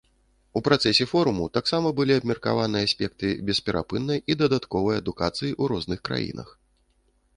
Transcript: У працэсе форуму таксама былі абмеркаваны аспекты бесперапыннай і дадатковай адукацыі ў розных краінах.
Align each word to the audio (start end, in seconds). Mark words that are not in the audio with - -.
У 0.59 0.61
працэсе 0.67 1.05
форуму 1.11 1.43
таксама 1.57 1.91
былі 1.99 2.13
абмеркаваны 2.21 2.77
аспекты 2.87 3.29
бесперапыннай 3.49 4.23
і 4.33 4.39
дадатковай 4.43 4.95
адукацыі 5.03 5.49
ў 5.61 5.75
розных 5.75 5.99
краінах. 6.11 6.49